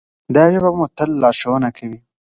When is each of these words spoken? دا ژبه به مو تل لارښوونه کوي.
دا 0.35 0.43
ژبه 0.53 0.69
به 0.73 0.77
مو 0.77 0.85
تل 0.97 1.09
لارښوونه 1.21 1.69
کوي. 1.77 1.99